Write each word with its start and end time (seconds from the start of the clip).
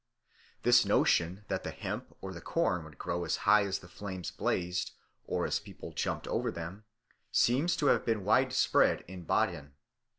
This 0.63 0.83
notion 0.83 1.45
that 1.47 1.63
the 1.63 1.69
hemp 1.69 2.17
or 2.21 2.33
the 2.33 2.41
corn 2.41 2.83
would 2.85 2.97
grow 2.97 3.23
as 3.23 3.35
high 3.45 3.65
as 3.65 3.77
the 3.77 3.87
flames 3.87 4.31
blazed 4.31 4.93
or 5.27 5.45
as 5.45 5.59
the 5.59 5.63
people 5.65 5.93
jumped 5.93 6.27
over 6.27 6.49
them, 6.49 6.85
seems 7.31 7.75
to 7.75 7.85
have 7.85 8.03
been 8.03 8.25
widespread 8.25 9.05
in 9.07 9.25
Baden. 9.25 9.75